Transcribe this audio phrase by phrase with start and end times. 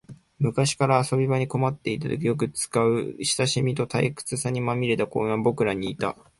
[0.39, 6.15] 昔から遊び場に困ったときによく使う、親しみと退屈さにまみれた公園に僕らはいた